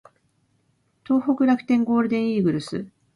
[1.05, 2.87] 東北楽天ゴールデンイーグルス